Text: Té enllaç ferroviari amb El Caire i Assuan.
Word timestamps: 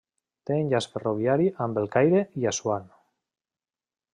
Té 0.49 0.55
enllaç 0.61 0.87
ferroviari 0.93 1.45
amb 1.65 1.81
El 1.81 1.91
Caire 1.97 2.25
i 2.45 2.51
Assuan. 2.53 2.89